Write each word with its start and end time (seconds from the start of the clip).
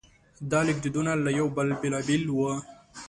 دا 0.51 0.59
لیکدودونه 0.67 1.11
له 1.25 1.29
یو 1.39 1.47
بل 1.57 1.67
بېلابېل 1.81 2.23
وو. 2.29 2.51